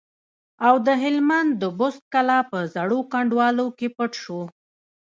[0.67, 4.41] او د هلمند د بست کلا په زړو کنډوالو کې پټ شو.